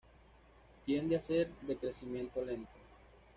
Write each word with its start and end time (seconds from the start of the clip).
Tiende 0.83 1.15
a 1.15 1.21
ser 1.21 1.51
de 1.61 1.77
crecimiento 1.77 2.43
lento. 2.43 2.71